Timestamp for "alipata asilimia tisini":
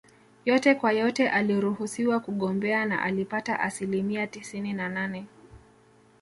3.01-4.73